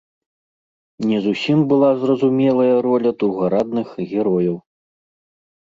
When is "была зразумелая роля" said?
1.73-3.09